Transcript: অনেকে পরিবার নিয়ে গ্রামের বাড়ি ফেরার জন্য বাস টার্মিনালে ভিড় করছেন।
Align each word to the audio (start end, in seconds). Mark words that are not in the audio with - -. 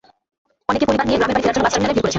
অনেকে 0.69 0.85
পরিবার 0.87 1.05
নিয়ে 1.07 1.19
গ্রামের 1.19 1.33
বাড়ি 1.35 1.43
ফেরার 1.45 1.55
জন্য 1.55 1.63
বাস 1.65 1.73
টার্মিনালে 1.73 1.93
ভিড় 1.95 2.01
করছেন। 2.03 2.09